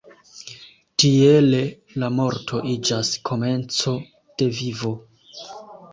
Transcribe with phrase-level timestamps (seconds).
[1.03, 1.59] Tiele
[2.03, 3.95] la morto iĝas komenco
[4.41, 4.99] de vivo.